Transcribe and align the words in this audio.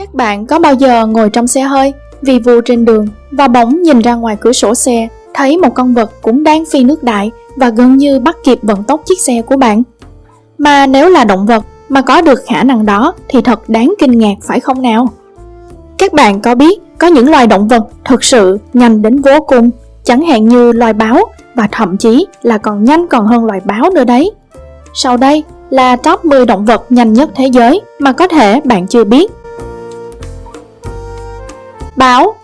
Các 0.00 0.14
bạn 0.14 0.46
có 0.46 0.58
bao 0.58 0.74
giờ 0.74 1.06
ngồi 1.06 1.30
trong 1.30 1.46
xe 1.46 1.62
hơi 1.62 1.92
vì 2.22 2.38
vù 2.38 2.60
trên 2.60 2.84
đường 2.84 3.08
và 3.30 3.48
bỗng 3.48 3.82
nhìn 3.82 4.00
ra 4.00 4.14
ngoài 4.14 4.36
cửa 4.40 4.52
sổ 4.52 4.74
xe 4.74 5.08
thấy 5.34 5.58
một 5.58 5.74
con 5.74 5.94
vật 5.94 6.12
cũng 6.22 6.44
đang 6.44 6.64
phi 6.64 6.84
nước 6.84 7.02
đại 7.02 7.30
và 7.56 7.68
gần 7.68 7.96
như 7.96 8.20
bắt 8.20 8.36
kịp 8.44 8.58
vận 8.62 8.84
tốc 8.84 9.02
chiếc 9.06 9.20
xe 9.20 9.42
của 9.42 9.56
bạn? 9.56 9.82
Mà 10.58 10.86
nếu 10.86 11.08
là 11.08 11.24
động 11.24 11.46
vật 11.46 11.64
mà 11.88 12.00
có 12.00 12.20
được 12.20 12.42
khả 12.46 12.62
năng 12.62 12.86
đó 12.86 13.14
thì 13.28 13.40
thật 13.40 13.68
đáng 13.68 13.94
kinh 13.98 14.18
ngạc 14.18 14.34
phải 14.42 14.60
không 14.60 14.82
nào? 14.82 15.08
Các 15.98 16.12
bạn 16.12 16.40
có 16.40 16.54
biết 16.54 16.80
có 16.98 17.06
những 17.06 17.30
loài 17.30 17.46
động 17.46 17.68
vật 17.68 17.84
thực 18.04 18.24
sự 18.24 18.58
nhanh 18.74 19.02
đến 19.02 19.22
vô 19.22 19.40
cùng, 19.46 19.70
chẳng 20.04 20.22
hạn 20.22 20.48
như 20.48 20.72
loài 20.72 20.92
báo 20.92 21.18
và 21.54 21.68
thậm 21.72 21.96
chí 21.96 22.26
là 22.42 22.58
còn 22.58 22.84
nhanh 22.84 23.08
còn 23.08 23.26
hơn 23.26 23.44
loài 23.44 23.60
báo 23.64 23.90
nữa 23.90 24.04
đấy. 24.04 24.30
Sau 24.94 25.16
đây 25.16 25.44
là 25.70 25.96
top 25.96 26.24
10 26.24 26.46
động 26.46 26.64
vật 26.64 26.92
nhanh 26.92 27.12
nhất 27.12 27.30
thế 27.34 27.46
giới 27.46 27.80
mà 27.98 28.12
có 28.12 28.28
thể 28.28 28.60
bạn 28.64 28.86
chưa 28.86 29.04
biết. 29.04 29.30
Báo 32.00 32.34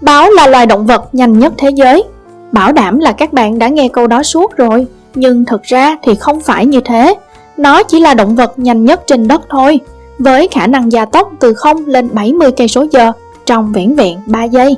Báo 0.00 0.30
là 0.30 0.46
loài 0.46 0.66
động 0.66 0.86
vật 0.86 1.14
nhanh 1.14 1.38
nhất 1.38 1.52
thế 1.58 1.70
giới. 1.70 2.04
Bảo 2.52 2.72
đảm 2.72 2.98
là 2.98 3.12
các 3.12 3.32
bạn 3.32 3.58
đã 3.58 3.68
nghe 3.68 3.88
câu 3.88 4.06
đó 4.06 4.22
suốt 4.22 4.56
rồi, 4.56 4.86
nhưng 5.14 5.44
thực 5.44 5.62
ra 5.62 5.96
thì 6.02 6.14
không 6.14 6.40
phải 6.40 6.66
như 6.66 6.80
thế. 6.84 7.14
Nó 7.56 7.82
chỉ 7.82 8.00
là 8.00 8.14
động 8.14 8.34
vật 8.34 8.58
nhanh 8.58 8.84
nhất 8.84 9.02
trên 9.06 9.28
đất 9.28 9.42
thôi, 9.48 9.80
với 10.18 10.48
khả 10.48 10.66
năng 10.66 10.92
gia 10.92 11.04
tốc 11.04 11.30
từ 11.40 11.54
0 11.54 11.86
lên 11.86 12.08
70 12.12 12.52
cây 12.52 12.68
số 12.68 12.86
giờ 12.90 13.12
trong 13.46 13.72
vẻn 13.72 13.94
vẹn 13.94 14.18
3 14.26 14.44
giây. 14.44 14.76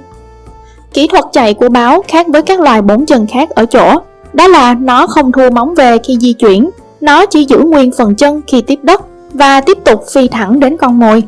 Kỹ 0.93 1.07
thuật 1.07 1.25
chạy 1.33 1.55
của 1.55 1.69
báo 1.69 2.03
khác 2.09 2.27
với 2.29 2.43
các 2.43 2.61
loài 2.61 2.83
bốn 2.83 3.07
chân 3.07 3.27
khác 3.27 3.51
ở 3.51 3.67
chỗ, 3.67 3.95
đó 4.33 4.49
là 4.49 4.75
nó 4.75 5.07
không 5.07 5.33
thua 5.33 5.51
móng 5.51 5.75
về 5.75 5.99
khi 5.99 6.17
di 6.21 6.33
chuyển, 6.33 6.71
nó 7.01 7.27
chỉ 7.27 7.45
giữ 7.45 7.59
nguyên 7.59 7.93
phần 7.99 8.15
chân 8.15 8.41
khi 8.47 8.61
tiếp 8.61 8.79
đất 8.83 9.03
và 9.33 9.61
tiếp 9.61 9.79
tục 9.85 10.05
phi 10.13 10.29
thẳng 10.29 10.61
đến 10.61 10.77
con 10.77 10.99
mồi. 10.99 11.23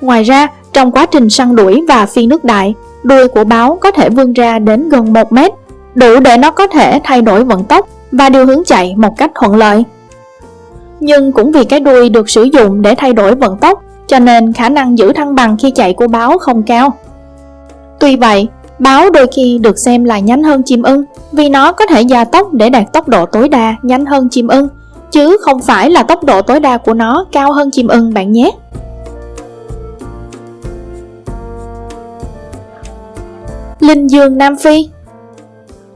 Ngoài 0.00 0.22
ra, 0.22 0.48
trong 0.78 0.92
quá 0.92 1.06
trình 1.06 1.30
săn 1.30 1.56
đuổi 1.56 1.84
và 1.88 2.06
phi 2.06 2.26
nước 2.26 2.44
đại, 2.44 2.74
đuôi 3.02 3.28
của 3.28 3.44
báo 3.44 3.78
có 3.80 3.90
thể 3.90 4.08
vươn 4.10 4.32
ra 4.32 4.58
đến 4.58 4.88
gần 4.88 5.12
1 5.12 5.32
mét, 5.32 5.52
đủ 5.94 6.20
để 6.20 6.36
nó 6.36 6.50
có 6.50 6.66
thể 6.66 7.00
thay 7.04 7.22
đổi 7.22 7.44
vận 7.44 7.64
tốc 7.64 7.88
và 8.12 8.28
điều 8.28 8.46
hướng 8.46 8.64
chạy 8.64 8.94
một 8.96 9.14
cách 9.18 9.30
thuận 9.34 9.56
lợi. 9.56 9.84
Nhưng 11.00 11.32
cũng 11.32 11.52
vì 11.52 11.64
cái 11.64 11.80
đuôi 11.80 12.08
được 12.08 12.30
sử 12.30 12.42
dụng 12.42 12.82
để 12.82 12.94
thay 12.94 13.12
đổi 13.12 13.34
vận 13.34 13.56
tốc, 13.56 13.82
cho 14.06 14.18
nên 14.18 14.52
khả 14.52 14.68
năng 14.68 14.98
giữ 14.98 15.12
thăng 15.12 15.34
bằng 15.34 15.56
khi 15.56 15.70
chạy 15.70 15.94
của 15.94 16.08
báo 16.08 16.38
không 16.38 16.62
cao. 16.62 16.92
Tuy 18.00 18.16
vậy, 18.16 18.48
báo 18.78 19.10
đôi 19.10 19.26
khi 19.36 19.58
được 19.62 19.78
xem 19.78 20.04
là 20.04 20.18
nhanh 20.18 20.42
hơn 20.42 20.62
chim 20.62 20.82
ưng 20.82 21.04
vì 21.32 21.48
nó 21.48 21.72
có 21.72 21.86
thể 21.86 22.02
gia 22.02 22.24
tốc 22.24 22.52
để 22.52 22.70
đạt 22.70 22.92
tốc 22.92 23.08
độ 23.08 23.26
tối 23.26 23.48
đa 23.48 23.76
nhanh 23.82 24.06
hơn 24.06 24.28
chim 24.28 24.48
ưng, 24.48 24.68
chứ 25.10 25.36
không 25.40 25.62
phải 25.62 25.90
là 25.90 26.02
tốc 26.02 26.24
độ 26.24 26.42
tối 26.42 26.60
đa 26.60 26.76
của 26.76 26.94
nó 26.94 27.24
cao 27.32 27.52
hơn 27.52 27.70
chim 27.70 27.88
ưng 27.88 28.14
bạn 28.14 28.32
nhé. 28.32 28.50
Linh 33.88 34.06
dương 34.06 34.38
Nam 34.38 34.56
Phi 34.56 34.88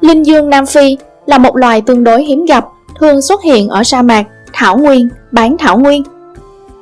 Linh 0.01 0.27
dương 0.27 0.51
Nam 0.51 0.67
Phi 0.67 0.99
là 1.27 1.39
một 1.39 1.57
loài 1.57 1.81
tương 1.81 2.05
đối 2.05 2.25
hiếm 2.25 2.45
gặp, 2.45 2.65
thường 3.01 3.23
xuất 3.23 3.43
hiện 3.43 3.69
ở 3.69 3.85
sa 3.85 4.03
mạc, 4.03 4.27
thảo 4.53 4.79
nguyên, 4.79 5.09
bán 5.33 5.57
thảo 5.59 5.79
nguyên. 5.79 6.03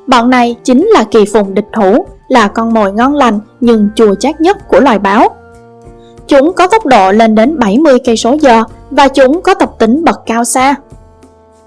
Bọn 0.06 0.30
này 0.30 0.56
chính 0.64 0.86
là 0.86 1.04
kỳ 1.04 1.24
phùng 1.32 1.54
địch 1.54 1.64
thủ, 1.72 2.06
là 2.28 2.48
con 2.48 2.74
mồi 2.74 2.92
ngon 2.92 3.14
lành 3.14 3.40
nhưng 3.60 3.88
chua 3.94 4.14
chát 4.14 4.40
nhất 4.40 4.68
của 4.68 4.80
loài 4.80 4.98
báo. 4.98 5.28
Chúng 6.28 6.52
có 6.52 6.66
tốc 6.66 6.86
độ 6.86 7.12
lên 7.12 7.34
đến 7.34 7.58
70 7.58 7.98
cây 8.04 8.16
số 8.16 8.36
giờ 8.40 8.62
và 8.90 9.08
chúng 9.08 9.42
có 9.42 9.54
tập 9.54 9.70
tính 9.78 10.04
bật 10.04 10.20
cao 10.26 10.44
xa. 10.44 10.74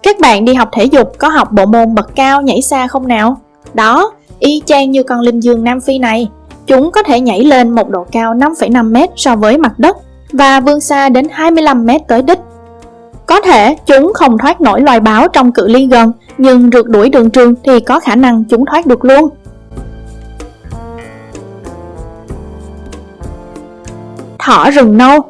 Các 0.04 0.20
bạn 0.20 0.46
đi 0.46 0.54
học 0.54 0.70
thể 0.72 0.84
dục 0.84 1.14
có 1.18 1.28
học 1.28 1.52
bộ 1.52 1.66
môn 1.66 1.96
bật 1.96 2.16
cao 2.16 2.42
nhảy 2.42 2.62
xa 2.62 2.88
không 2.88 3.08
nào? 3.08 3.38
Đó, 3.74 4.12
y 4.40 4.62
chang 4.66 4.92
như 4.92 5.04
con 5.04 5.20
linh 5.20 5.40
dương 5.40 5.64
Nam 5.64 5.82
Phi 5.82 6.00
này. 6.00 6.30
Chúng 6.68 6.92
có 6.92 7.04
thể 7.04 7.20
nhảy 7.20 7.44
lên 7.44 7.70
một 7.70 7.90
độ 7.90 8.06
cao 8.12 8.34
5,5m 8.34 9.08
so 9.16 9.36
với 9.36 9.58
mặt 9.58 9.74
đất 9.78 9.98
và 10.32 10.60
vươn 10.60 10.80
xa 10.80 11.10
đến 11.10 11.28
25m 11.28 12.00
tới 12.08 12.22
đích. 12.22 12.40
Có 13.26 13.42
thể 13.42 13.76
chúng 13.86 14.12
không 14.14 14.38
thoát 14.38 14.62
nổi 14.62 14.82
loài 14.82 15.00
báo 15.00 15.28
trong 15.28 15.52
cự 15.52 15.68
ly 15.68 15.88
gần, 15.88 16.12
nhưng 16.38 16.70
rượt 16.72 16.86
đuổi 16.88 17.10
đường 17.10 17.30
trường 17.30 17.54
thì 17.64 17.80
có 17.80 18.00
khả 18.00 18.16
năng 18.16 18.44
chúng 18.44 18.66
thoát 18.66 18.86
được 18.86 19.06
luôn. 19.06 19.30
Thỏ 24.40 24.70
rừng 24.72 24.98
nâu 24.98 25.22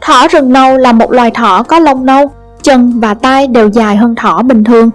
Thỏ 0.00 0.28
rừng 0.28 0.52
nâu 0.52 0.76
là 0.76 0.92
một 0.92 1.12
loài 1.12 1.30
thỏ 1.30 1.62
có 1.62 1.78
lông 1.78 2.06
nâu, 2.06 2.30
chân 2.62 2.92
và 3.00 3.14
tai 3.14 3.46
đều 3.46 3.68
dài 3.68 3.96
hơn 3.96 4.14
thỏ 4.14 4.42
bình 4.42 4.64
thường. 4.64 4.90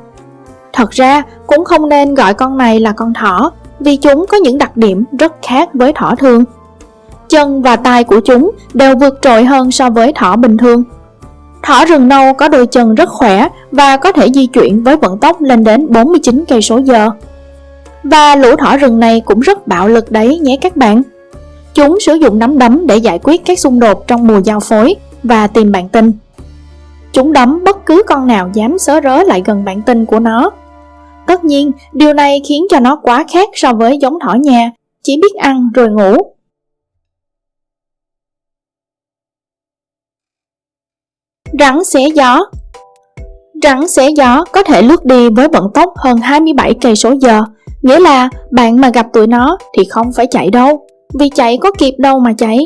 Thật 0.74 0.91
ra, 0.91 1.24
cũng 1.47 1.66
không 1.66 1.90
nên 1.90 2.16
gọi 2.16 2.34
con 2.34 2.57
này 2.57 2.79
là 2.79 2.91
con 2.91 3.13
thỏ 3.13 3.51
vì 3.80 3.97
chúng 3.97 4.25
có 4.30 4.38
những 4.38 4.58
đặc 4.58 4.78
điểm 4.78 5.03
rất 5.19 5.34
khác 5.41 5.69
với 5.74 5.94
thỏ 5.94 6.16
thường. 6.16 6.44
Chân 7.30 7.62
và 7.62 7.75
tai 7.75 8.03
của 8.03 8.19
chúng 8.19 8.52
đều 8.74 8.96
vượt 8.96 9.19
trội 9.22 9.46
hơn 9.46 9.72
so 9.72 9.90
với 9.90 10.13
thỏ 10.13 10.36
bình 10.36 10.58
thường. 10.58 10.84
Thỏ 11.63 11.86
rừng 11.86 12.08
nâu 12.08 12.34
có 12.34 12.47
đôi 12.47 12.68
chân 12.68 12.96
rất 12.96 13.09
khỏe 13.09 13.47
và 13.72 13.97
có 13.97 14.12
thể 14.12 14.28
di 14.34 14.47
chuyển 14.47 14.84
với 14.84 14.97
vận 14.97 15.18
tốc 15.18 15.41
lên 15.41 15.63
đến 15.63 15.88
49 15.90 16.44
cây 16.47 16.62
số 16.62 16.78
giờ. 16.78 17.09
Và 18.03 18.36
lũ 18.36 18.56
thỏ 18.56 18.78
rừng 18.78 19.00
này 19.00 19.22
cũng 19.25 19.40
rất 19.40 19.68
bạo 19.68 19.88
lực 19.88 20.12
đấy 20.12 20.40
nhé 20.40 20.57
các 20.62 20.78
bạn. 20.78 21.02
Chúng 21.74 22.00
sử 22.00 22.13
dụng 22.13 22.40
nắm 22.40 22.57
đấm 22.57 22.88
để 22.88 22.97
giải 22.97 23.19
quyết 23.24 23.46
các 23.46 23.59
xung 23.59 23.80
đột 23.80 24.07
trong 24.07 24.28
mùa 24.28 24.42
giao 24.44 24.59
phối 24.59 24.96
và 25.24 25.47
tìm 25.47 25.72
bạn 25.72 25.90
tình. 25.90 26.12
Chúng 27.13 27.34
đấm 27.34 27.63
bất 27.63 27.86
cứ 27.86 28.03
con 28.07 28.28
nào 28.28 28.50
dám 28.53 28.78
xớ 28.78 29.00
rớ 29.03 29.24
lại 29.24 29.44
gần 29.46 29.66
bạn 29.66 29.81
tình 29.81 30.06
của 30.06 30.19
nó 30.19 30.52
Tất 31.28 31.46
nhiên, 31.46 31.72
điều 31.94 32.13
này 32.13 32.41
khiến 32.47 32.66
cho 32.69 32.80
nó 32.80 32.96
quá 32.96 33.25
khác 33.31 33.50
so 33.53 33.74
với 33.74 33.97
giống 34.02 34.19
thỏ 34.19 34.34
nhà, 34.34 34.72
chỉ 35.03 35.18
biết 35.22 35.36
ăn 35.36 35.69
rồi 35.74 35.90
ngủ. 35.90 36.18
Rắn 41.59 41.84
xé 41.84 42.08
gió 42.16 42.40
Rắn 43.63 43.88
xé 43.88 44.09
gió 44.09 44.44
có 44.52 44.63
thể 44.63 44.81
lướt 44.81 45.06
đi 45.06 45.30
với 45.30 45.47
vận 45.47 45.72
tốc 45.74 45.94
hơn 45.97 46.18
27 46.18 46.74
cây 46.81 46.96
số 46.96 47.13
giờ, 47.22 47.42
nghĩa 47.81 48.00
là 48.00 48.30
bạn 48.52 48.81
mà 48.81 48.90
gặp 48.90 49.06
tụi 49.13 49.28
nó 49.28 49.57
thì 49.78 49.84
không 49.90 50.12
phải 50.16 50.28
chạy 50.31 50.50
đâu, 50.50 50.88
vì 51.19 51.30
chạy 51.30 51.57
có 51.57 51.72
kịp 51.78 51.94
đâu 51.97 52.19
mà 52.19 52.34
chạy. 52.38 52.59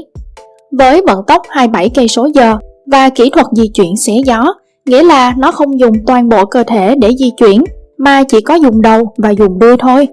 Với 0.71 1.01
vận 1.07 1.19
tốc 1.27 1.41
27 1.49 1.89
cây 1.95 2.07
số 2.07 2.29
giờ 2.33 2.57
và 2.91 3.09
kỹ 3.09 3.29
thuật 3.29 3.45
di 3.51 3.67
chuyển 3.73 3.97
xé 3.97 4.13
gió, 4.25 4.53
nghĩa 4.85 5.03
là 5.03 5.33
nó 5.37 5.51
không 5.51 5.79
dùng 5.79 5.93
toàn 6.07 6.29
bộ 6.29 6.45
cơ 6.45 6.63
thể 6.63 6.95
để 7.01 7.09
di 7.19 7.31
chuyển 7.37 7.63
mà 7.99 8.23
chỉ 8.23 8.41
có 8.41 8.55
dùng 8.55 8.81
đầu 8.81 9.13
và 9.17 9.29
dùng 9.29 9.59
đuôi 9.59 9.77
thôi. 9.79 10.07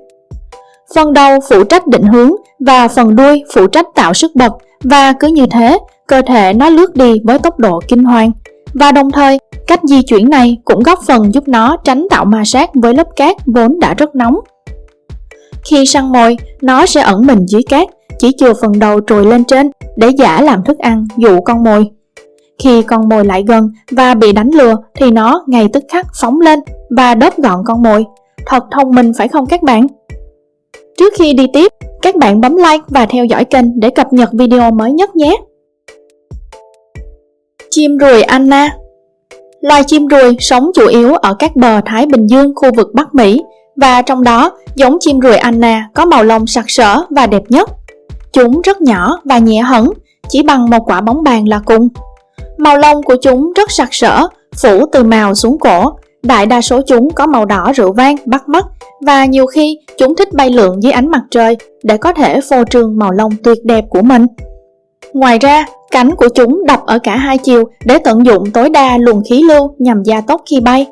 Phần 0.94 1.12
đầu 1.12 1.38
phụ 1.48 1.64
trách 1.64 1.86
định 1.86 2.02
hướng 2.02 2.32
và 2.60 2.88
phần 2.88 3.16
đuôi 3.16 3.44
phụ 3.54 3.66
trách 3.66 3.86
tạo 3.94 4.14
sức 4.14 4.30
bật 4.34 4.52
và 4.84 5.12
cứ 5.12 5.28
như 5.28 5.46
thế, 5.50 5.78
cơ 6.06 6.22
thể 6.26 6.52
nó 6.52 6.70
lướt 6.70 6.96
đi 6.96 7.14
với 7.24 7.38
tốc 7.38 7.58
độ 7.58 7.80
kinh 7.88 8.04
hoàng. 8.04 8.32
Và 8.74 8.92
đồng 8.92 9.10
thời, 9.10 9.38
cách 9.66 9.80
di 9.84 10.02
chuyển 10.02 10.30
này 10.30 10.58
cũng 10.64 10.82
góp 10.82 10.98
phần 11.06 11.34
giúp 11.34 11.48
nó 11.48 11.76
tránh 11.84 12.06
tạo 12.10 12.24
ma 12.24 12.42
sát 12.44 12.70
với 12.74 12.94
lớp 12.94 13.06
cát 13.16 13.36
vốn 13.46 13.80
đã 13.80 13.94
rất 13.94 14.14
nóng. 14.14 14.34
Khi 15.64 15.86
săn 15.86 16.12
mồi, 16.12 16.36
nó 16.62 16.86
sẽ 16.86 17.00
ẩn 17.00 17.26
mình 17.26 17.46
dưới 17.46 17.62
cát, 17.68 17.88
chỉ 18.18 18.32
chừa 18.38 18.52
phần 18.54 18.78
đầu 18.78 19.00
trồi 19.06 19.26
lên 19.26 19.44
trên 19.44 19.70
để 19.96 20.08
giả 20.08 20.42
làm 20.42 20.64
thức 20.64 20.78
ăn 20.78 21.06
dụ 21.16 21.40
con 21.40 21.64
mồi. 21.64 21.90
Khi 22.58 22.82
con 22.82 23.08
mồi 23.08 23.24
lại 23.24 23.44
gần 23.48 23.70
và 23.90 24.14
bị 24.14 24.32
đánh 24.32 24.50
lừa 24.50 24.76
thì 24.94 25.10
nó 25.10 25.44
ngay 25.46 25.68
tức 25.72 25.84
khắc 25.92 26.06
phóng 26.20 26.40
lên 26.40 26.58
và 26.96 27.14
đớp 27.14 27.38
gọn 27.38 27.62
con 27.66 27.82
mồi. 27.82 28.04
Thật 28.46 28.64
thông 28.70 28.94
minh 28.94 29.12
phải 29.18 29.28
không 29.28 29.46
các 29.46 29.62
bạn? 29.62 29.86
Trước 30.98 31.12
khi 31.18 31.32
đi 31.32 31.46
tiếp, 31.52 31.72
các 32.02 32.16
bạn 32.16 32.40
bấm 32.40 32.56
like 32.56 32.84
và 32.88 33.06
theo 33.06 33.24
dõi 33.24 33.44
kênh 33.44 33.80
để 33.80 33.90
cập 33.90 34.12
nhật 34.12 34.28
video 34.32 34.70
mới 34.70 34.92
nhất 34.92 35.16
nhé. 35.16 35.36
Chim 37.70 37.98
ruồi 37.98 38.22
Anna 38.22 38.76
Loài 39.60 39.82
chim 39.86 40.06
ruồi 40.06 40.36
sống 40.40 40.70
chủ 40.74 40.86
yếu 40.86 41.14
ở 41.14 41.34
các 41.34 41.56
bờ 41.56 41.80
Thái 41.86 42.06
Bình 42.06 42.26
Dương 42.26 42.52
khu 42.56 42.68
vực 42.76 42.88
Bắc 42.94 43.14
Mỹ 43.14 43.42
và 43.76 44.02
trong 44.02 44.22
đó 44.22 44.52
giống 44.74 44.96
chim 45.00 45.20
ruồi 45.20 45.36
Anna 45.36 45.88
có 45.94 46.04
màu 46.04 46.24
lông 46.24 46.46
sặc 46.46 46.64
sỡ 46.68 47.02
và 47.10 47.26
đẹp 47.26 47.42
nhất. 47.48 47.70
Chúng 48.32 48.60
rất 48.60 48.80
nhỏ 48.80 49.20
và 49.24 49.38
nhẹ 49.38 49.60
hẳn, 49.60 49.90
chỉ 50.28 50.42
bằng 50.42 50.70
một 50.70 50.82
quả 50.86 51.00
bóng 51.00 51.22
bàn 51.22 51.48
là 51.48 51.60
cùng. 51.64 51.88
Màu 52.58 52.78
lông 52.78 53.02
của 53.02 53.16
chúng 53.22 53.52
rất 53.52 53.70
sặc 53.70 53.88
sỡ, 53.92 54.26
phủ 54.62 54.86
từ 54.92 55.04
màu 55.04 55.34
xuống 55.34 55.58
cổ. 55.58 55.92
Đại 56.22 56.46
đa 56.46 56.60
số 56.60 56.80
chúng 56.86 57.10
có 57.10 57.26
màu 57.26 57.44
đỏ 57.44 57.72
rượu 57.74 57.92
vang, 57.92 58.16
bắt 58.26 58.48
mắt 58.48 58.66
và 59.06 59.24
nhiều 59.24 59.46
khi 59.46 59.78
chúng 59.98 60.16
thích 60.16 60.28
bay 60.32 60.50
lượn 60.50 60.82
dưới 60.82 60.92
ánh 60.92 61.10
mặt 61.10 61.22
trời 61.30 61.56
để 61.82 61.96
có 61.96 62.12
thể 62.12 62.40
phô 62.40 62.64
trương 62.70 62.98
màu 62.98 63.10
lông 63.10 63.32
tuyệt 63.44 63.58
đẹp 63.64 63.84
của 63.90 64.02
mình. 64.02 64.26
Ngoài 65.12 65.38
ra, 65.38 65.66
cánh 65.90 66.14
của 66.14 66.28
chúng 66.34 66.66
đập 66.66 66.80
ở 66.86 66.98
cả 66.98 67.16
hai 67.16 67.38
chiều 67.38 67.64
để 67.84 67.98
tận 67.98 68.26
dụng 68.26 68.50
tối 68.50 68.70
đa 68.70 68.98
luồng 68.98 69.22
khí 69.30 69.42
lưu 69.42 69.74
nhằm 69.78 70.02
gia 70.02 70.20
tốc 70.20 70.42
khi 70.50 70.60
bay. 70.60 70.86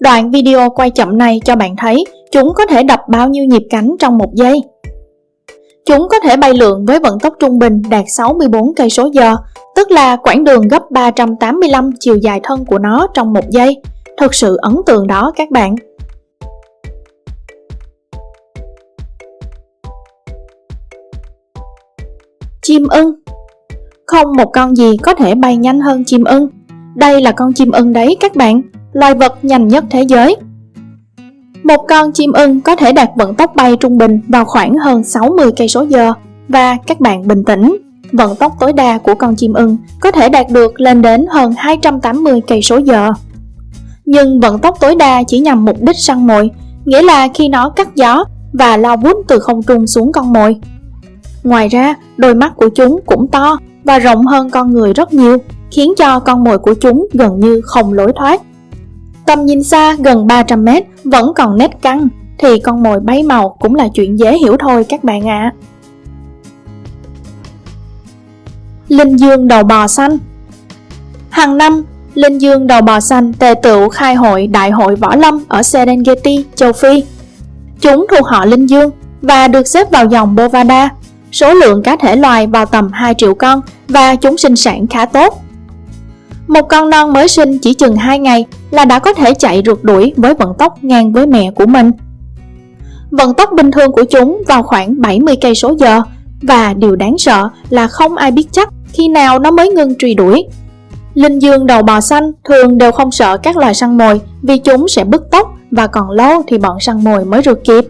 Đoạn 0.00 0.30
video 0.30 0.70
quay 0.70 0.90
chậm 0.90 1.18
này 1.18 1.40
cho 1.44 1.56
bạn 1.56 1.76
thấy 1.78 2.04
chúng 2.32 2.52
có 2.54 2.66
thể 2.66 2.82
đập 2.82 3.00
bao 3.08 3.28
nhiêu 3.28 3.44
nhịp 3.44 3.62
cánh 3.70 3.96
trong 3.98 4.18
một 4.18 4.34
giây. 4.34 4.62
Chúng 5.86 6.08
có 6.08 6.20
thể 6.20 6.36
bay 6.36 6.54
lượn 6.54 6.86
với 6.86 6.98
vận 6.98 7.18
tốc 7.18 7.34
trung 7.38 7.58
bình 7.58 7.82
đạt 7.90 8.04
64 8.08 8.74
cây 8.74 8.90
số 8.90 9.10
giờ, 9.12 9.36
tức 9.82 9.90
là 9.90 10.16
quãng 10.16 10.44
đường 10.44 10.68
gấp 10.68 10.90
385 10.90 11.90
chiều 12.00 12.16
dài 12.16 12.40
thân 12.42 12.64
của 12.64 12.78
nó 12.78 13.06
trong 13.14 13.32
một 13.32 13.50
giây. 13.50 13.76
Thật 14.16 14.34
sự 14.34 14.56
ấn 14.62 14.76
tượng 14.86 15.06
đó 15.06 15.32
các 15.36 15.50
bạn. 15.50 15.74
Chim 22.62 22.86
ưng 22.88 23.14
Không 24.06 24.36
một 24.36 24.50
con 24.52 24.76
gì 24.76 24.96
có 25.02 25.14
thể 25.14 25.34
bay 25.34 25.56
nhanh 25.56 25.80
hơn 25.80 26.02
chim 26.06 26.24
ưng. 26.24 26.48
Đây 26.94 27.20
là 27.20 27.32
con 27.32 27.52
chim 27.52 27.70
ưng 27.70 27.92
đấy 27.92 28.16
các 28.20 28.36
bạn, 28.36 28.62
loài 28.92 29.14
vật 29.14 29.38
nhanh 29.42 29.68
nhất 29.68 29.84
thế 29.90 30.02
giới. 30.02 30.36
Một 31.62 31.84
con 31.88 32.12
chim 32.12 32.32
ưng 32.32 32.60
có 32.60 32.76
thể 32.76 32.92
đạt 32.92 33.10
vận 33.16 33.34
tốc 33.34 33.52
bay 33.56 33.76
trung 33.76 33.98
bình 33.98 34.20
vào 34.28 34.44
khoảng 34.44 34.74
hơn 34.74 35.04
60 35.04 35.50
cây 35.56 35.68
số 35.68 35.82
giờ 35.88 36.12
và 36.48 36.76
các 36.86 37.00
bạn 37.00 37.28
bình 37.28 37.44
tĩnh, 37.44 37.91
vận 38.12 38.36
tốc 38.36 38.56
tối 38.60 38.72
đa 38.72 38.98
của 38.98 39.14
con 39.14 39.36
chim 39.36 39.52
ưng 39.52 39.76
có 40.00 40.10
thể 40.10 40.28
đạt 40.28 40.46
được 40.50 40.80
lên 40.80 41.02
đến 41.02 41.26
hơn 41.30 41.54
280 41.56 42.40
cây 42.46 42.62
số 42.62 42.78
giờ. 42.78 43.12
Nhưng 44.04 44.40
vận 44.40 44.58
tốc 44.58 44.76
tối 44.80 44.94
đa 44.94 45.22
chỉ 45.26 45.38
nhằm 45.38 45.64
mục 45.64 45.76
đích 45.80 45.98
săn 45.98 46.26
mồi, 46.26 46.50
nghĩa 46.84 47.02
là 47.02 47.28
khi 47.34 47.48
nó 47.48 47.70
cắt 47.70 47.94
gió 47.94 48.24
và 48.52 48.76
lao 48.76 48.96
vút 48.96 49.16
từ 49.28 49.38
không 49.38 49.62
trung 49.62 49.86
xuống 49.86 50.12
con 50.12 50.32
mồi. 50.32 50.56
Ngoài 51.44 51.68
ra, 51.68 51.94
đôi 52.16 52.34
mắt 52.34 52.52
của 52.56 52.68
chúng 52.68 53.00
cũng 53.06 53.28
to 53.28 53.58
và 53.84 53.98
rộng 53.98 54.26
hơn 54.26 54.50
con 54.50 54.72
người 54.72 54.92
rất 54.92 55.12
nhiều, 55.12 55.38
khiến 55.70 55.92
cho 55.96 56.20
con 56.20 56.44
mồi 56.44 56.58
của 56.58 56.74
chúng 56.74 57.06
gần 57.12 57.40
như 57.40 57.60
không 57.64 57.92
lối 57.92 58.12
thoát. 58.16 58.40
Tầm 59.26 59.44
nhìn 59.44 59.62
xa 59.62 59.96
gần 59.98 60.26
300 60.26 60.64
mét 60.64 60.84
vẫn 61.04 61.32
còn 61.36 61.58
nét 61.58 61.82
căng, 61.82 62.08
thì 62.38 62.58
con 62.58 62.82
mồi 62.82 63.00
bay 63.00 63.22
màu 63.22 63.56
cũng 63.60 63.74
là 63.74 63.88
chuyện 63.94 64.18
dễ 64.18 64.38
hiểu 64.38 64.56
thôi 64.58 64.84
các 64.88 65.04
bạn 65.04 65.28
ạ. 65.28 65.52
À. 65.54 65.71
Linh 68.92 69.16
Dương 69.16 69.48
đầu 69.48 69.62
bò 69.62 69.86
xanh 69.86 70.18
Hàng 71.30 71.56
năm, 71.58 71.82
Linh 72.14 72.38
Dương 72.38 72.66
đầu 72.66 72.82
bò 72.82 73.00
xanh 73.00 73.32
tề 73.32 73.54
tựu 73.62 73.88
khai 73.88 74.14
hội 74.14 74.46
Đại 74.46 74.70
hội 74.70 74.96
Võ 74.96 75.16
Lâm 75.16 75.44
ở 75.48 75.62
Serengeti, 75.62 76.44
châu 76.54 76.72
Phi. 76.72 77.04
Chúng 77.80 78.06
thuộc 78.10 78.26
họ 78.26 78.44
Linh 78.44 78.66
Dương 78.66 78.90
và 79.22 79.48
được 79.48 79.66
xếp 79.66 79.90
vào 79.90 80.06
dòng 80.06 80.36
Bovada, 80.36 80.88
số 81.32 81.54
lượng 81.54 81.82
cá 81.82 81.96
thể 81.96 82.16
loài 82.16 82.46
vào 82.46 82.66
tầm 82.66 82.88
2 82.92 83.14
triệu 83.18 83.34
con 83.34 83.60
và 83.88 84.14
chúng 84.14 84.38
sinh 84.38 84.56
sản 84.56 84.86
khá 84.86 85.06
tốt. 85.06 85.42
Một 86.46 86.62
con 86.68 86.90
non 86.90 87.12
mới 87.12 87.28
sinh 87.28 87.58
chỉ 87.58 87.74
chừng 87.74 87.96
2 87.96 88.18
ngày 88.18 88.46
là 88.70 88.84
đã 88.84 88.98
có 88.98 89.14
thể 89.14 89.34
chạy 89.34 89.62
rượt 89.66 89.78
đuổi 89.82 90.12
với 90.16 90.34
vận 90.34 90.54
tốc 90.58 90.84
ngang 90.84 91.12
với 91.12 91.26
mẹ 91.26 91.50
của 91.50 91.66
mình. 91.66 91.90
Vận 93.10 93.34
tốc 93.34 93.50
bình 93.56 93.70
thường 93.70 93.92
của 93.92 94.04
chúng 94.04 94.42
vào 94.46 94.62
khoảng 94.62 95.00
70 95.00 95.36
cây 95.40 95.54
số 95.54 95.74
giờ 95.78 96.02
và 96.42 96.74
điều 96.74 96.96
đáng 96.96 97.18
sợ 97.18 97.48
là 97.70 97.86
không 97.86 98.16
ai 98.16 98.30
biết 98.30 98.46
chắc 98.52 98.68
khi 98.92 99.08
nào 99.08 99.38
nó 99.38 99.50
mới 99.50 99.68
ngưng 99.68 99.94
truy 99.98 100.14
đuổi. 100.14 100.44
Linh 101.14 101.38
dương 101.38 101.66
đầu 101.66 101.82
bò 101.82 102.00
xanh 102.00 102.32
thường 102.44 102.78
đều 102.78 102.92
không 102.92 103.10
sợ 103.10 103.36
các 103.36 103.56
loài 103.56 103.74
săn 103.74 103.98
mồi 103.98 104.20
vì 104.42 104.58
chúng 104.58 104.88
sẽ 104.88 105.04
bứt 105.04 105.30
tốc 105.30 105.54
và 105.70 105.86
còn 105.86 106.10
lâu 106.10 106.42
thì 106.46 106.58
bọn 106.58 106.80
săn 106.80 107.04
mồi 107.04 107.24
mới 107.24 107.42
rượt 107.42 107.60
kịp. 107.64 107.84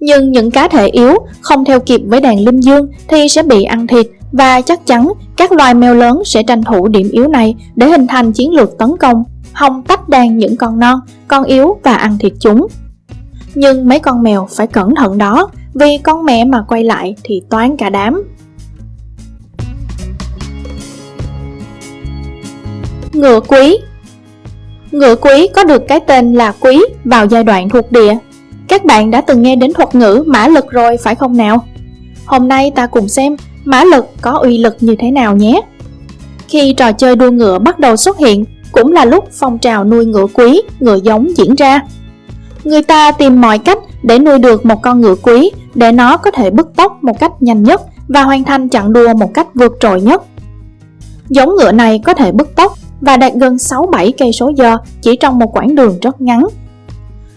Nhưng 0.00 0.32
những 0.32 0.50
cá 0.50 0.68
thể 0.68 0.86
yếu 0.86 1.14
không 1.40 1.64
theo 1.64 1.80
kịp 1.80 2.00
với 2.06 2.20
đàn 2.20 2.40
linh 2.40 2.60
dương 2.60 2.88
thì 3.08 3.28
sẽ 3.28 3.42
bị 3.42 3.64
ăn 3.64 3.86
thịt 3.86 4.06
và 4.32 4.60
chắc 4.60 4.86
chắn 4.86 5.12
các 5.36 5.52
loài 5.52 5.74
mèo 5.74 5.94
lớn 5.94 6.22
sẽ 6.24 6.42
tranh 6.42 6.62
thủ 6.62 6.88
điểm 6.88 7.08
yếu 7.12 7.28
này 7.28 7.54
để 7.76 7.86
hình 7.86 8.06
thành 8.06 8.32
chiến 8.32 8.52
lược 8.52 8.78
tấn 8.78 8.96
công, 9.00 9.24
hòng 9.52 9.82
tách 9.82 10.08
đàn 10.08 10.38
những 10.38 10.56
con 10.56 10.78
non, 10.78 11.00
con 11.28 11.44
yếu 11.44 11.76
và 11.82 11.94
ăn 11.94 12.18
thịt 12.18 12.32
chúng. 12.40 12.66
Nhưng 13.54 13.88
mấy 13.88 13.98
con 13.98 14.22
mèo 14.22 14.48
phải 14.56 14.66
cẩn 14.66 14.94
thận 14.94 15.18
đó, 15.18 15.48
vì 15.74 15.98
con 15.98 16.24
mẹ 16.24 16.44
mà 16.44 16.64
quay 16.68 16.84
lại 16.84 17.14
thì 17.24 17.42
toán 17.50 17.76
cả 17.76 17.90
đám. 17.90 18.22
Ngựa 23.14 23.40
quý 23.40 23.78
Ngựa 24.92 25.16
quý 25.16 25.48
có 25.54 25.64
được 25.64 25.82
cái 25.88 26.00
tên 26.00 26.34
là 26.34 26.52
quý 26.60 26.84
vào 27.04 27.26
giai 27.26 27.44
đoạn 27.44 27.68
thuộc 27.68 27.92
địa. 27.92 28.16
Các 28.68 28.84
bạn 28.84 29.10
đã 29.10 29.20
từng 29.20 29.42
nghe 29.42 29.56
đến 29.56 29.72
thuật 29.72 29.94
ngữ 29.94 30.24
mã 30.26 30.48
lực 30.48 30.70
rồi 30.70 30.96
phải 30.96 31.14
không 31.14 31.36
nào? 31.36 31.64
Hôm 32.26 32.48
nay 32.48 32.72
ta 32.74 32.86
cùng 32.86 33.08
xem 33.08 33.36
mã 33.64 33.84
lực 33.84 34.06
có 34.20 34.30
uy 34.30 34.58
lực 34.58 34.76
như 34.80 34.96
thế 34.98 35.10
nào 35.10 35.36
nhé. 35.36 35.60
Khi 36.48 36.74
trò 36.76 36.92
chơi 36.92 37.16
đua 37.16 37.30
ngựa 37.30 37.58
bắt 37.58 37.78
đầu 37.78 37.96
xuất 37.96 38.18
hiện, 38.18 38.44
cũng 38.72 38.92
là 38.92 39.04
lúc 39.04 39.28
phong 39.32 39.58
trào 39.58 39.84
nuôi 39.84 40.04
ngựa 40.04 40.26
quý, 40.26 40.62
ngựa 40.80 40.98
giống 41.02 41.36
diễn 41.36 41.54
ra. 41.54 41.80
Người 42.64 42.82
ta 42.82 43.12
tìm 43.12 43.40
mọi 43.40 43.58
cách 43.58 43.78
để 44.02 44.18
nuôi 44.18 44.38
được 44.38 44.66
một 44.66 44.82
con 44.82 45.00
ngựa 45.00 45.14
quý 45.14 45.50
để 45.74 45.92
nó 45.92 46.16
có 46.16 46.30
thể 46.30 46.50
bứt 46.50 46.68
tốc 46.76 46.98
một 47.02 47.20
cách 47.20 47.32
nhanh 47.40 47.62
nhất 47.62 47.80
và 48.08 48.22
hoàn 48.22 48.44
thành 48.44 48.68
chặng 48.68 48.92
đua 48.92 49.14
một 49.14 49.34
cách 49.34 49.46
vượt 49.54 49.72
trội 49.80 50.00
nhất. 50.00 50.22
Giống 51.28 51.56
ngựa 51.56 51.72
này 51.72 52.00
có 52.04 52.14
thể 52.14 52.32
bứt 52.32 52.56
tốc 52.56 52.72
và 53.00 53.16
đạt 53.16 53.32
gần 53.34 53.56
6-7 53.56 54.12
cây 54.18 54.32
số 54.32 54.52
giờ 54.56 54.76
chỉ 55.02 55.16
trong 55.16 55.38
một 55.38 55.56
quãng 55.56 55.74
đường 55.74 55.98
rất 56.02 56.20
ngắn. 56.20 56.46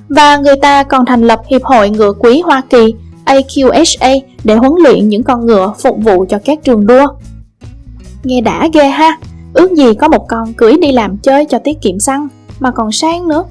Và 0.10 0.38
người 0.38 0.56
ta 0.62 0.84
còn 0.84 1.06
thành 1.06 1.22
lập 1.22 1.42
Hiệp 1.48 1.64
hội 1.64 1.90
Ngựa 1.90 2.14
Quý 2.20 2.42
Hoa 2.42 2.62
Kỳ 2.70 2.94
AQHA 3.26 4.20
để 4.44 4.56
huấn 4.56 4.72
luyện 4.84 5.10
những 5.10 5.24
con 5.24 5.46
ngựa 5.46 5.74
phục 5.80 5.98
vụ 6.04 6.26
cho 6.30 6.40
các 6.46 6.60
trường 6.64 6.86
đua. 6.86 7.08
Nghe 8.24 8.42
đã 8.42 8.68
ghê 8.74 8.88
ha, 8.88 9.18
ước 9.54 9.72
gì 9.72 9.94
có 9.94 10.08
một 10.08 10.26
con 10.28 10.54
cưới 10.54 10.78
đi 10.82 10.92
làm 10.92 11.18
chơi 11.18 11.46
cho 11.46 11.60
tiết 11.60 11.82
kiệm 11.82 12.00
xăng, 12.00 12.28
mà 12.60 12.72
còn 12.72 12.92
sang 12.92 13.28
nữa. 13.28 13.44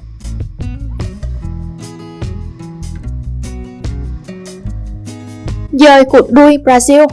dời 5.71 6.03
cụt 6.05 6.25
đuôi 6.29 6.57
Brazil 6.57 7.07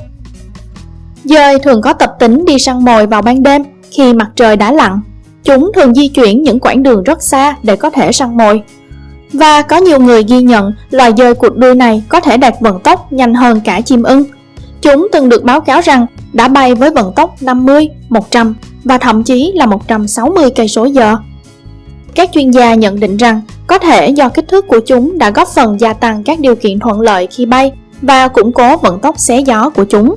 Dơi 1.25 1.59
thường 1.59 1.82
có 1.82 1.93
tập 1.93 2.17
tính 2.19 2.44
đi 2.44 2.59
săn 2.59 2.85
mồi 2.85 3.06
vào 3.06 3.23
ban 3.23 3.43
đêm 3.43 3.62
khi 3.91 4.12
mặt 4.12 4.31
trời 4.37 4.56
đã 4.56 4.73
lặn. 4.73 5.00
Chúng 5.44 5.73
thường 5.75 5.94
di 5.94 6.09
chuyển 6.09 6.43
những 6.43 6.61
quãng 6.61 6.82
đường 6.82 7.03
rất 7.03 7.23
xa 7.23 7.56
để 7.62 7.76
có 7.76 7.91
thể 7.91 8.12
săn 8.12 8.37
mồi. 8.37 8.62
Và 9.32 9.62
có 9.62 9.76
nhiều 9.76 10.00
người 10.00 10.23
ghi 10.23 10.43
nhận 10.43 10.73
loài 10.91 11.12
dơi 11.17 11.35
cụt 11.35 11.56
đuôi 11.56 11.75
này 11.75 12.03
có 12.09 12.21
thể 12.21 12.37
đạt 12.37 12.55
vận 12.61 12.81
tốc 12.81 13.12
nhanh 13.12 13.35
hơn 13.35 13.61
cả 13.65 13.81
chim 13.81 14.03
ưng. 14.03 14.25
Chúng 14.82 15.09
từng 15.12 15.29
được 15.29 15.44
báo 15.44 15.61
cáo 15.61 15.81
rằng 15.81 16.06
đã 16.32 16.49
bay 16.49 16.75
với 16.75 16.91
vận 16.91 17.12
tốc 17.17 17.43
50, 17.43 17.88
100 18.09 18.55
và 18.85 18.99
thậm 18.99 19.23
chí 19.23 19.53
là 19.55 19.67
160 19.67 20.50
cây 20.50 20.69
số 20.69 20.85
giờ. 20.85 21.17
Các 22.15 22.31
chuyên 22.32 22.50
gia 22.50 22.75
nhận 22.75 23.00
định 23.00 23.17
rằng 23.17 23.41
có 23.67 23.79
thể 23.79 24.09
do 24.09 24.29
kích 24.29 24.49
thước 24.49 24.69
của 24.69 24.81
chúng 24.87 25.19
đã 25.19 25.31
góp 25.31 25.49
phần 25.49 25.81
gia 25.81 25.93
tăng 25.93 26.23
các 26.25 26.41
điều 26.41 26.55
kiện 26.55 26.79
thuận 26.79 27.00
lợi 27.00 27.26
khi 27.31 27.47
bay 27.47 27.73
và 28.03 28.29
củng 28.29 28.53
cố 28.53 28.76
vận 28.76 29.00
tốc 29.00 29.19
xé 29.19 29.41
gió 29.41 29.71
của 29.71 29.85
chúng. 29.85 30.15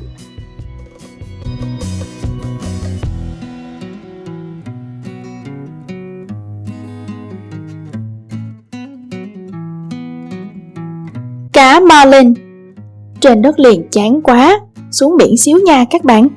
Cá 11.57 11.79
marlin 11.79 12.33
Trên 13.19 13.41
đất 13.41 13.59
liền 13.59 13.87
chán 13.91 14.21
quá, 14.21 14.59
xuống 14.91 15.17
biển 15.17 15.37
xíu 15.37 15.57
nha 15.65 15.85
các 15.89 16.03
bạn. 16.03 16.27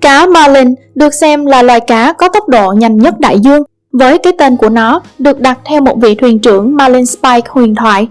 Cá 0.00 0.26
marlin 0.26 0.74
được 0.94 1.14
xem 1.14 1.46
là 1.46 1.62
loài 1.62 1.80
cá 1.80 2.12
có 2.12 2.28
tốc 2.28 2.48
độ 2.48 2.72
nhanh 2.72 2.96
nhất 2.96 3.20
đại 3.20 3.40
dương, 3.40 3.62
với 3.92 4.18
cái 4.18 4.32
tên 4.38 4.56
của 4.56 4.68
nó 4.68 5.00
được 5.18 5.40
đặt 5.40 5.58
theo 5.64 5.80
một 5.80 5.98
vị 6.00 6.14
thuyền 6.14 6.38
trưởng 6.38 6.76
Marlin 6.76 7.06
Spike 7.06 7.48
huyền 7.50 7.74
thoại. 7.74 8.08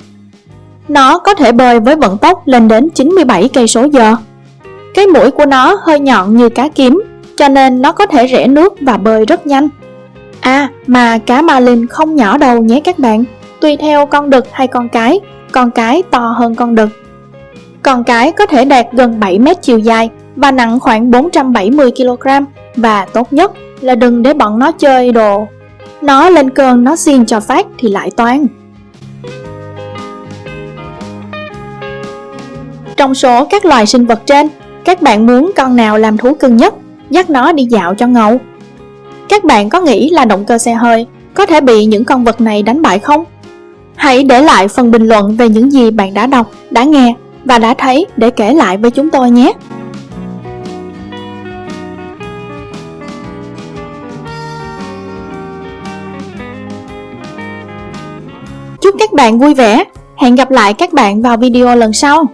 Nó 0.87 1.17
có 1.17 1.33
thể 1.33 1.51
bơi 1.51 1.79
với 1.79 1.95
vận 1.95 2.17
tốc 2.17 2.47
lên 2.47 2.67
đến 2.67 2.89
97 2.89 3.49
cây 3.53 3.67
số 3.67 3.87
giờ. 3.91 4.15
Cái 4.93 5.07
mũi 5.07 5.31
của 5.31 5.45
nó 5.45 5.77
hơi 5.81 5.99
nhọn 5.99 6.37
như 6.37 6.49
cá 6.49 6.67
kiếm, 6.67 7.03
cho 7.37 7.47
nên 7.47 7.81
nó 7.81 7.91
có 7.91 8.05
thể 8.05 8.27
rẽ 8.27 8.47
nước 8.47 8.73
và 8.81 8.97
bơi 8.97 9.25
rất 9.25 9.47
nhanh. 9.47 9.69
À, 10.39 10.69
mà 10.87 11.17
cá 11.17 11.41
marlin 11.41 11.87
không 11.87 12.15
nhỏ 12.15 12.37
đâu 12.37 12.61
nhé 12.61 12.79
các 12.79 12.99
bạn, 12.99 13.23
tùy 13.61 13.77
theo 13.77 14.05
con 14.05 14.29
đực 14.29 14.45
hay 14.51 14.67
con 14.67 14.89
cái 14.89 15.19
con 15.55 15.71
cái 15.71 16.03
to 16.11 16.19
hơn 16.19 16.55
con 16.55 16.75
đực. 16.75 16.89
Con 17.83 18.03
cái 18.03 18.31
có 18.31 18.45
thể 18.45 18.65
đạt 18.65 18.85
gần 18.91 19.19
7 19.19 19.39
mét 19.39 19.61
chiều 19.61 19.79
dài 19.79 20.09
và 20.35 20.51
nặng 20.51 20.79
khoảng 20.79 21.11
470 21.11 21.91
kg 21.91 22.27
và 22.75 23.05
tốt 23.05 23.33
nhất 23.33 23.51
là 23.81 23.95
đừng 23.95 24.23
để 24.23 24.33
bọn 24.33 24.59
nó 24.59 24.71
chơi 24.71 25.11
đồ. 25.11 25.47
Nó 26.01 26.29
lên 26.29 26.49
cơn 26.49 26.83
nó 26.83 26.95
xiên 26.95 27.25
cho 27.25 27.39
phát 27.39 27.65
thì 27.77 27.89
lại 27.89 28.11
toan. 28.11 28.47
Trong 32.97 33.15
số 33.15 33.45
các 33.45 33.65
loài 33.65 33.85
sinh 33.85 34.05
vật 34.05 34.21
trên, 34.25 34.47
các 34.85 35.01
bạn 35.01 35.25
muốn 35.25 35.51
con 35.55 35.75
nào 35.75 35.97
làm 35.97 36.17
thú 36.17 36.33
cưng 36.33 36.57
nhất, 36.57 36.73
dắt 37.09 37.29
nó 37.29 37.51
đi 37.51 37.63
dạo 37.63 37.95
cho 37.95 38.07
ngầu. 38.07 38.39
Các 39.29 39.43
bạn 39.43 39.69
có 39.69 39.81
nghĩ 39.81 40.09
là 40.09 40.25
động 40.25 40.45
cơ 40.45 40.57
xe 40.57 40.73
hơi 40.73 41.05
có 41.33 41.45
thể 41.45 41.61
bị 41.61 41.85
những 41.85 42.05
con 42.05 42.23
vật 42.23 42.41
này 42.41 42.63
đánh 42.63 42.81
bại 42.81 42.99
không? 42.99 43.25
Hãy 44.05 44.23
để 44.23 44.41
lại 44.41 44.67
phần 44.67 44.91
bình 44.91 45.07
luận 45.07 45.35
về 45.35 45.49
những 45.49 45.71
gì 45.71 45.91
bạn 45.91 46.13
đã 46.13 46.27
đọc, 46.27 46.51
đã 46.71 46.83
nghe 46.83 47.13
và 47.45 47.59
đã 47.59 47.73
thấy 47.73 48.05
để 48.17 48.29
kể 48.29 48.53
lại 48.53 48.77
với 48.77 48.91
chúng 48.91 49.09
tôi 49.09 49.31
nhé. 49.31 49.53
Chúc 58.81 58.95
các 58.99 59.13
bạn 59.13 59.39
vui 59.39 59.53
vẻ. 59.53 59.83
Hẹn 60.15 60.35
gặp 60.35 60.51
lại 60.51 60.73
các 60.73 60.93
bạn 60.93 61.21
vào 61.21 61.37
video 61.37 61.75
lần 61.75 61.93
sau. 61.93 62.25